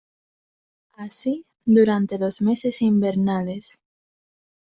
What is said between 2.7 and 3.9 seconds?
invernales.